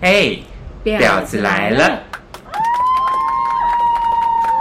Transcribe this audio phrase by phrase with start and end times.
[0.00, 0.44] 嘿，
[0.84, 2.04] 婊子来了！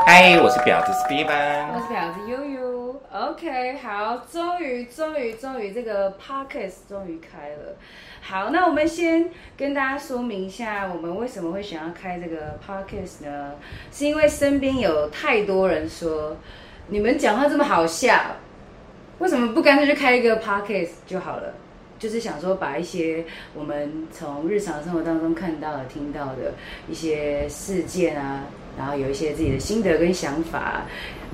[0.03, 3.01] 嗨，我是婊子 Steven，我是婊子悠悠。
[3.11, 7.75] OK，好，终于，终于，终于，这个 Podcast 终于开了。
[8.19, 13.51] 好，那我们先跟大家说明一下，我们为什么会想要开这个 Podcast 呢？
[13.91, 16.35] 是因为身边有太多人说，
[16.87, 18.19] 你们讲话这么好笑，
[19.19, 21.53] 为什么不干脆就开一个 Podcast 就好了？
[21.99, 23.23] 就是想说，把一些
[23.53, 26.53] 我们从日常生活当中看到的、听到的
[26.89, 28.43] 一些事件啊，
[28.77, 30.85] 然后有一些自己的心得跟想法，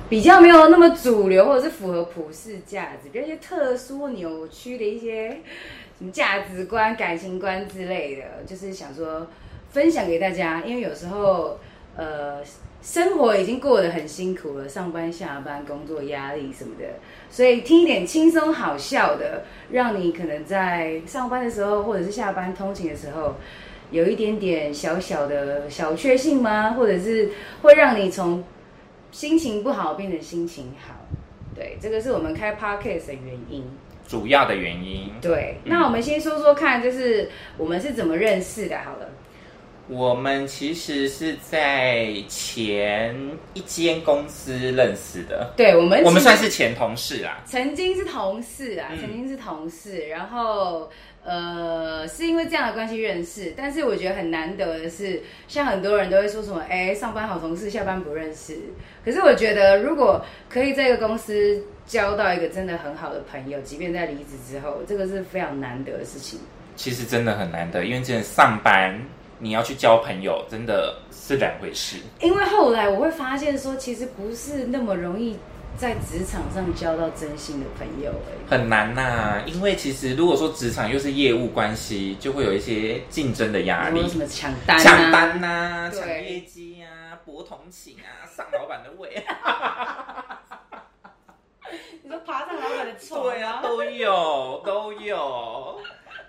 [0.08, 5.30] 比较没有那么主流，或者是符合普世价值，比较一些特殊、扭曲的一些
[5.98, 9.26] 什么价值观、感情观之类的，就是想说
[9.70, 10.62] 分享给大家。
[10.66, 11.58] 因为有时候，
[11.96, 12.40] 呃。
[12.82, 16.84] 生活已经过得很辛苦了，上班、下班、工作压力什么的，
[17.30, 23.36] 所以听一点轻松好笑的，让你可能在上班的时候，或者是下班通勤的时候，
[23.90, 26.72] 有一点点小小的小确幸吗？
[26.72, 27.30] 或者是
[27.62, 28.44] 会让你从
[29.10, 30.94] 心情不好变成心情好？
[31.54, 33.64] 对，这个是我们开 Podcast 的原因，
[34.06, 35.10] 主要的原因。
[35.22, 38.76] 对，那我们先说说看，就是我们是怎么认识的？
[38.80, 39.08] 好了。
[39.86, 43.14] 我们其实是在前
[43.52, 50.90] 一间公司认识的，对，我们我们算是前同事啦，曾经是同事啊，曾经是同事，嗯、然后
[51.22, 58.56] 呃，是因为这样的关系认识，但是我觉得很难得的是，像很多人都会说什么，哎，上班好同事，下班不认识。
[59.04, 66.40] 可是我觉得，如果可以在一个公司交到一个真的很好的朋友，即便在离职之后，这个是非常难得的事情。
[66.74, 68.98] 其实真的很难得，因为真的上班。
[69.38, 71.98] 你要去交朋友，真的是两回事。
[72.20, 75.38] 因为后来我会发现说，其实不是那么容易
[75.76, 78.12] 在职场上交到真心的朋友。
[78.48, 89.24] 很难呐、啊，因为其实如果说职场又是业务关系，就会有一些竞争的压力，什么抢单、抢单呐、啊，抢业绩啊，博同情啊，上老板的位。
[92.02, 93.22] 你说爬上老板的床？
[93.22, 95.80] 对啊，都有，都有。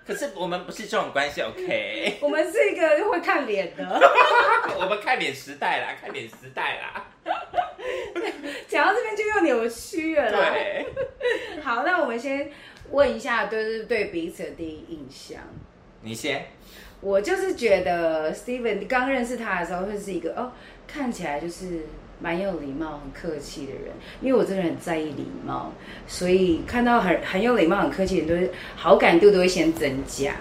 [0.06, 2.18] 可是我们不是这种关系， OK？
[2.20, 3.84] 我们是一个会看脸的，
[4.78, 7.04] 我们看脸时代啦，看脸时代啦。
[8.68, 10.50] 讲到这边就又扭曲了啦。
[10.52, 10.86] 对，
[11.62, 12.50] 好，那我们先
[12.90, 15.40] 问一下，就是对彼此的第一印象。
[16.02, 16.46] 你先。
[17.00, 20.52] 我就是觉得 Steven 刚认识他的时候，会是一个哦，
[20.86, 21.86] 看起来就是。
[22.18, 25.72] 蛮有礼貌、很客气的人，因为我这个人很在意礼貌，
[26.06, 30.34] 所以看到很很有礼貌、很客气的人，都会好感度都会先增加。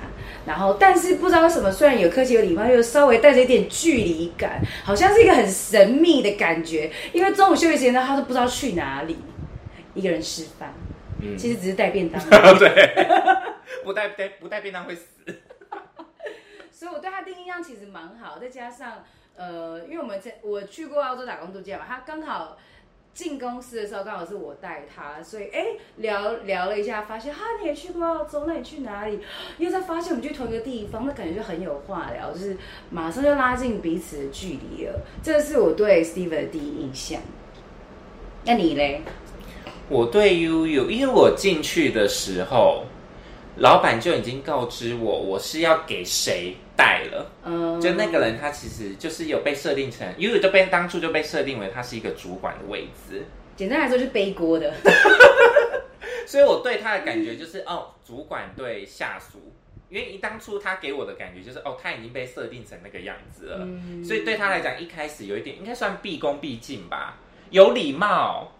[0.46, 6.92] 然后，但是不知道为什么，虽然有客气、有礼貌，又稍微带着一点距离感，好像是一个很神秘的感觉。
[7.12, 9.18] 因为中午休息时间呢，他都不知道去哪里，
[9.96, 10.74] 一个人吃饭，
[11.20, 12.22] 嗯，其实只是带便当。
[12.60, 12.70] 对，
[13.84, 15.04] 不带带不带便当会死。
[16.72, 19.04] 所以我对他第一印象其实蛮好，再加上。
[19.38, 22.58] 呃，因为我们在我去过澳洲打工度假嘛，他刚好
[23.14, 25.66] 进公司的时候刚好是我带他，所以哎
[25.98, 29.20] 聊聊了一下，发现哈你也去过澳洲，那你去哪里？
[29.58, 32.58] 又在发现我们去同一个地方，那感觉就很有话聊，就是
[32.90, 35.00] 马上就拉近彼此的距离了。
[35.22, 37.22] 这是我对 Steven 的第一印象。
[38.46, 39.02] 那你嘞？
[39.90, 42.84] 我对悠悠，因为我进去的时候。
[43.60, 47.32] 老板就已经告知我，我是要给谁带了。
[47.46, 53.24] 嗯，就那个人，他其实就是有被设定成，因为就被当初就被设定为他是一个主管的位置。
[53.56, 54.74] 简单来说，就是背锅的。
[56.28, 59.54] 所以我对他的感觉就是，哦，主管对下属，
[59.90, 63.60] 因为一当初他给我的感觉就是，哦，他已经被设定成那个样子了。
[63.62, 67.20] 嗯，所以对他来讲，一开始有一点应该算毕恭毕敬吧，
[67.52, 68.52] 有礼貌。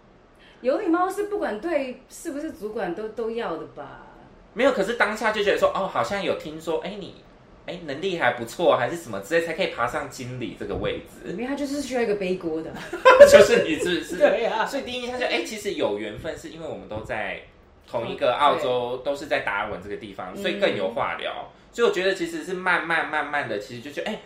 [0.62, 4.06] 有礼貌是不管对是不是主管都都要的吧。
[4.54, 7.16] 没有，可是当下就觉得说，哦，好像有听说，哎，你，
[7.66, 11.30] 哎，能力还不错，还是什么之类，才可以爬上经理这个位置。
[11.32, 12.72] 因为他就是需要一个背锅的，
[13.28, 14.16] 就是你是不是？
[14.22, 14.66] 对呀、啊。
[14.66, 17.40] 所以第一，他就，哎，其实有缘分，是因为我们都在
[17.86, 21.32] 同一个澳洲，都是在达尔文这个地方，所以更有话聊。
[21.32, 24.20] 嗯、所以我觉得其实是慢慢慢慢的，其实就觉得，哎，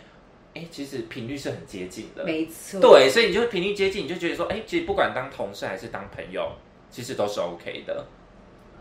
[0.53, 2.23] 哎，其实频率是很接近的。
[2.23, 2.79] 没错。
[2.79, 6.51] 对，所以你就频率接近，你就觉得说，哎，其实不管当同事还是当朋友，
[6.91, 8.05] 其实都是 OK 的。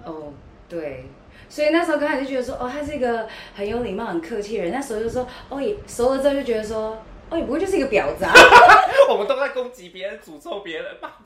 [0.04, 0.32] 哦，
[0.70, 1.04] 对。
[1.48, 4.72] 所以那时候刚开始就觉得说，哦，他是一个很有礼貌、很客气的人。
[4.72, 8.32] 那时候就说，哦，也熟了之后就觉得说，哦，也不会就是一个婊子啊。
[9.10, 11.18] 我们都在攻击别人、诅咒别人吧。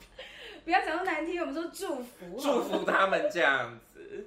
[0.63, 4.25] 不要讲那么难听，我们说祝福，祝福他们这样子。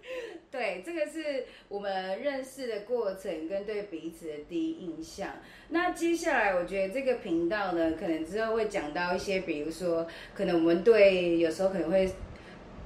[0.53, 5.31] 对，这个是我们认识的过程跟对彼此的第一印象。
[5.71, 12.09] 那接下来，我觉得这个频道呢，可能之后会讲到一些，比如说，可能我们对有时候可能会。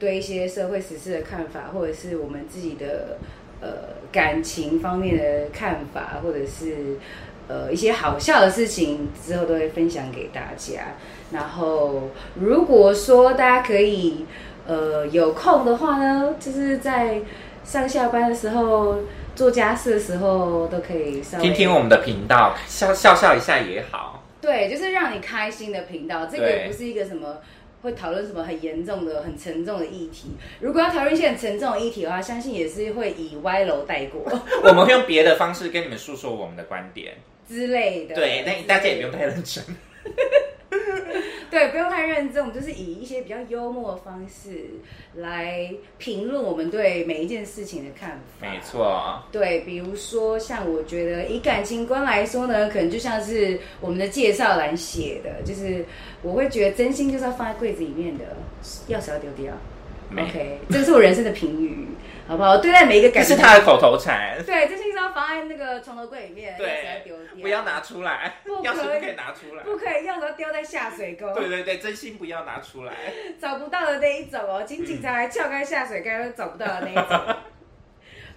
[0.02, 3.18] 对一些社会时事的看法，或者是我们自己的
[3.60, 3.68] 呃
[4.10, 6.98] 感情方面的看法，或者是
[7.46, 10.96] 呃一些好笑的事情，之后都会分享给大家。
[11.30, 14.26] 然后如果说大家可以
[14.66, 17.20] 呃有空的话呢，就是在
[17.62, 18.98] 上下班的时候。
[19.34, 24.22] 做家事的时候都可以稍微听听我们的频道，笑笑笑一下也好。
[24.42, 26.26] 对，就是让你开心的频道。
[26.26, 27.38] 这个不是一个什么
[27.82, 30.28] 会讨论什么很严重的、很沉重的议题。
[30.60, 34.22] 如果要讨论一些很沉重的议题的话，相信也是会以歪楼带过。
[34.64, 37.14] 我们会用别的方式跟你们诉说我们的观点
[37.48, 38.14] 之类的。
[38.14, 39.62] 对，但大家也不用太认真。
[41.52, 44.70] 对，不用太认真，我们就是以一些比较幽默的方式
[45.14, 48.48] 来评论我们对每一件事情的看法。
[48.48, 55.84] 没错，对，比如说像我觉得以感情观来说呢，可能就像是我们的介绍栏写的，就是
[56.22, 58.24] 我会觉得真心就是要放在柜子里面的，
[58.88, 59.52] 钥匙要丢掉。
[60.12, 61.86] OK，这是我人生的评语。
[62.28, 62.58] 好不好？
[62.58, 64.42] 对待每一个感情，这是他的口头禅。
[64.44, 67.04] 对，这是一张放在那个床头柜里面，对，
[67.40, 71.34] 不要拿出来，钥匙不可以拿出来，不可以，钥匙要丢在下水沟。
[71.34, 72.92] 对对对，真心不要拿出来。
[73.40, 77.36] 找不到的那一种哦，请警察来撬开下水盖都找不到的那一种。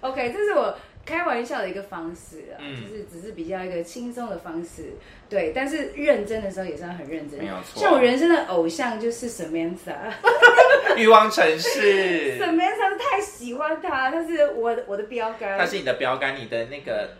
[0.00, 0.76] OK，这是我。
[1.06, 4.92] 开玩笑的一个方式啊，嗯、就是只是比较一个轻松的方式，
[5.28, 5.52] 对。
[5.54, 7.80] 但是认真的时候也是要很认真，没有错。
[7.80, 9.94] 像我人生的偶像就是 Samantha，
[10.98, 12.36] 欲望城市。
[12.42, 15.56] Samantha 太喜欢他，他是我的我的标杆。
[15.56, 17.10] 他是你的标杆，你的那个。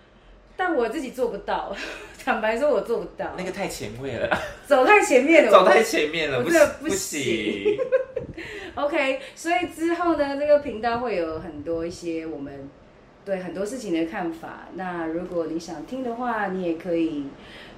[0.56, 1.72] 但我自己做不到，
[2.24, 3.34] 坦白说，我做不到。
[3.38, 4.36] 那个太前卫了，
[4.66, 7.78] 走太前面了，走太前面了，我这不行。
[8.74, 12.68] OK，所以之后呢，这个频道会有很多一些我们。
[13.26, 17.24] 对很多事情的看法，那如果你想听的话，你也可以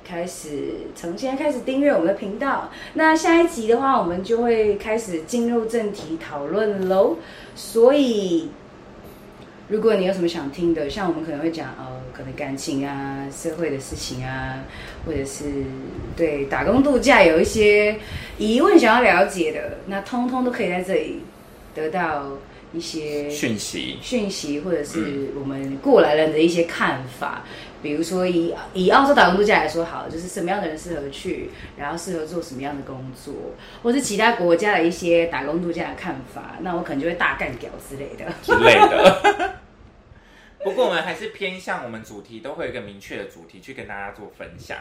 [0.04, 2.70] 开始从现在开始订阅我们的频道。
[2.92, 7.16] 那下一集的话，我们就会开始进入正题讨论喽。
[7.54, 8.50] 所以，
[9.68, 14.62] 如果你有什么想听的，像我们可能会讲哦，可能感情啊、社会的事情啊，
[15.06, 15.44] 或者是
[16.14, 17.98] 对打工度假有一些
[18.36, 21.22] 疑问想要了解的，那通通都可以在这里
[21.74, 22.26] 得到。
[22.72, 27.50] 一些讯息，讯息，或者是我们过来人的一些看法，嗯、
[27.82, 33.34] 比如说以以澳洲打工度假来说，好，就是什么样的人适合去，然后适合做什么样的工作，
[33.82, 38.30] 或是其他国家的一些打工度假的看法，那我可能就会大干屌之类的。
[38.42, 39.54] 之类的。
[40.64, 44.76] 不过我们还是偏向我们主题，都会有一个明确的主题去跟大家做分享，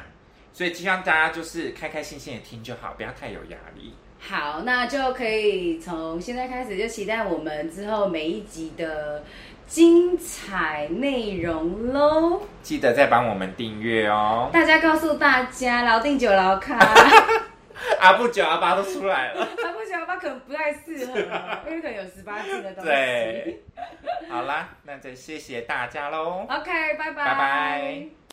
[0.51, 3.93] 所以希望大家就是开开心心的听就好，不要太有压力。
[4.19, 9.23] 好，那就可以从现在开始就期待我们之后每一集的
[9.65, 12.41] 精彩内容喽！
[12.61, 14.49] 记得再帮我们订阅哦！
[14.51, 16.77] 大家告诉大家，老定九老卡，
[17.99, 21.19] 阿布九阿八都出来了，阿布九阿八可能不太适合，
[21.67, 22.89] 因为可能有十八禁的东西。
[22.89, 23.61] 对，
[24.29, 28.26] 好啦，那就谢谢大家喽！OK，拜拜，拜拜。